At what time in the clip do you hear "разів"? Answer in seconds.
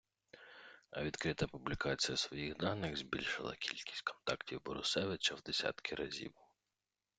5.95-6.33